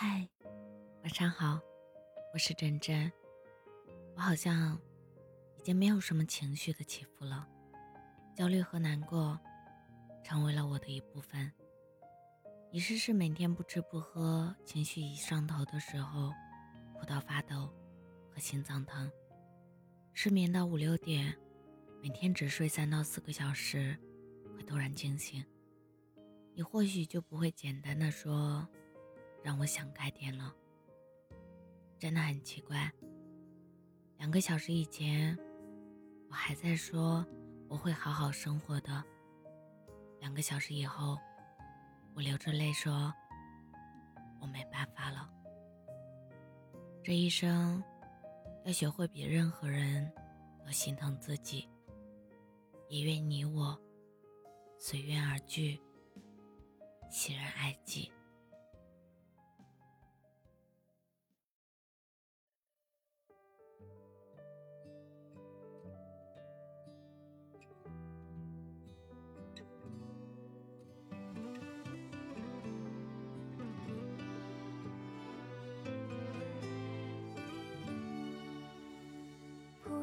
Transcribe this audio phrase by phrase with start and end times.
[0.00, 0.28] 嗨，
[1.02, 1.58] 晚上好，
[2.32, 3.10] 我是真真。
[4.14, 4.80] 我好像
[5.56, 7.48] 已经没有什么情绪的起伏了，
[8.32, 9.36] 焦虑和难过
[10.22, 11.52] 成为了我的一部分。
[12.70, 16.32] 一试试每天不吃不喝，情绪一上头的时候，
[16.94, 17.68] 哭到发抖
[18.30, 19.10] 和心脏疼，
[20.12, 21.36] 失眠到五六点，
[22.00, 23.98] 每天只睡三到四个小时，
[24.56, 25.44] 会突然惊醒。
[26.54, 28.64] 你或许就不会简单的说。
[29.48, 30.54] 让我想开点了，
[31.98, 32.92] 真的很奇怪。
[34.18, 35.34] 两个小时以前，
[36.28, 37.24] 我还在说
[37.66, 39.02] 我会好好生活的；
[40.20, 41.16] 两个小时以后，
[42.14, 43.10] 我流着泪说
[44.38, 45.26] 我没办法了。
[47.02, 47.82] 这一生，
[48.66, 50.12] 要学会比任何人
[50.62, 51.66] 都心疼自己，
[52.90, 53.80] 也愿你我
[54.78, 55.80] 随缘而聚，
[57.08, 58.12] 喜人爱己。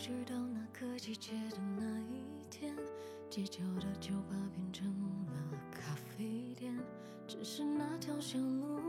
[0.00, 2.74] 知道那个季节的那一天，
[3.28, 4.88] 街角的酒吧变成
[5.26, 6.74] 了咖啡店。
[7.28, 8.80] 只是那条小路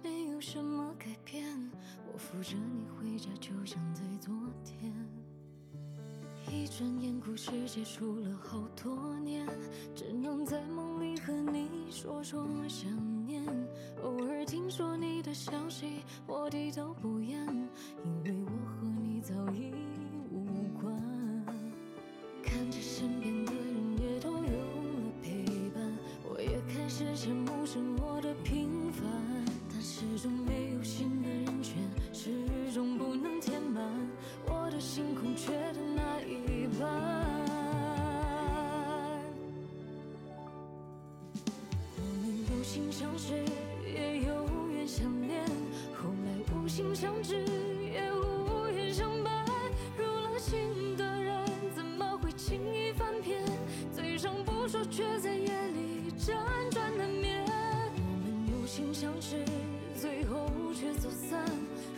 [0.00, 1.44] 没有什么改变，
[2.06, 4.32] 我扶着你回家就像在昨
[4.64, 4.94] 天。
[6.48, 9.44] 一转眼，故事结束了好多年，
[9.92, 12.88] 只能在梦里和你说说想
[13.26, 13.44] 念。
[14.04, 17.44] 偶尔听说你的消息，我低头不言，
[18.04, 19.74] 因为我和你早已。
[22.42, 25.82] 看着身边的人也都有了陪伴，
[26.24, 29.04] 我也开始羡慕生活的平凡。
[29.68, 31.76] 但始终没有新的人选，
[32.12, 32.30] 始
[32.72, 33.82] 终不能填满
[34.46, 36.88] 我的心空缺的那一半。
[41.96, 43.34] 我们有心相识，
[43.86, 45.44] 也有缘相恋，
[45.94, 47.44] 后来无心相知。
[47.92, 49.44] 也无缘相伴
[50.40, 51.44] 心的人
[51.76, 53.44] 怎么会轻易翻篇？
[53.92, 56.32] 嘴上不说却在夜里辗
[56.70, 57.44] 转难眠。
[57.46, 59.44] 我们有心相识，
[59.94, 61.44] 最后却走散。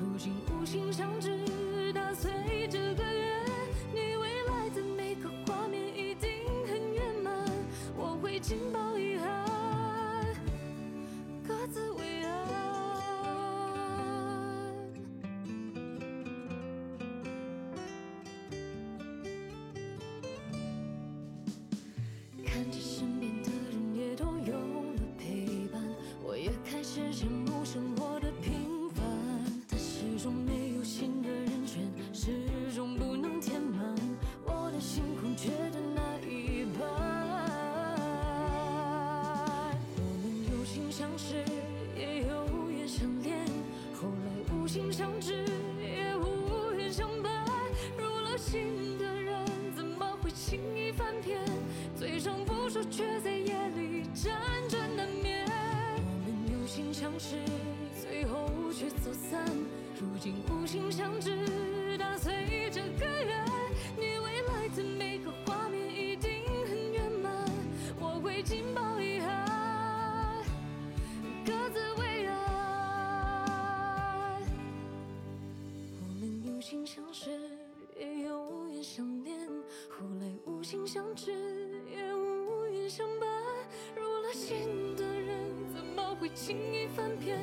[0.00, 2.32] 如今无心相知，打碎
[2.70, 3.44] 这个圆。
[3.92, 6.30] 你未来的每个画面一定
[6.66, 7.46] 很圆满，
[7.94, 9.44] 我会紧抱遗憾，
[11.46, 11.90] 各自
[22.60, 23.19] 看着身
[52.70, 54.30] 上不说，却在夜里辗
[54.68, 55.44] 转难眠。
[55.98, 57.34] 我们有心相识，
[58.00, 59.44] 最后却走散。
[60.00, 63.44] 如今无心相知，打碎这个缘。
[63.96, 67.44] 你未来的每个画面一定很圆满，
[67.98, 70.44] 我会紧抱遗憾，
[71.44, 72.36] 各自为安。
[76.00, 77.30] 我们有心相识，
[77.98, 79.36] 也有缘相恋，
[79.88, 81.39] 后来无心相知。
[86.34, 87.38] 轻易翻篇？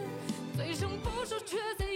[0.55, 1.86] 最终不说，却在